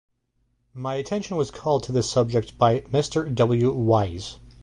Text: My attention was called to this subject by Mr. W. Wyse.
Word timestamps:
My 0.73 0.95
attention 0.95 1.37
was 1.37 1.51
called 1.51 1.83
to 1.83 1.91
this 1.91 2.09
subject 2.09 2.57
by 2.57 2.79
Mr. 2.79 3.31
W. 3.35 3.71
Wyse. 3.71 4.39